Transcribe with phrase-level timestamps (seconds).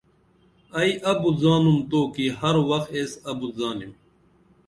[0.79, 3.91] ائی ابُت زانُم تو کی ہر وخ ایس ابُت زانِم